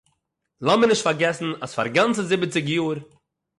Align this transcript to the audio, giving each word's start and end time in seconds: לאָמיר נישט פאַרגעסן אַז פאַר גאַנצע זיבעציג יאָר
לאָמיר 0.65 0.87
נישט 0.89 1.03
פאַרגעסן 1.07 1.49
אַז 1.63 1.71
פאַר 1.77 1.87
גאַנצע 1.95 2.21
זיבעציג 2.29 2.65
יאָר 2.75 2.97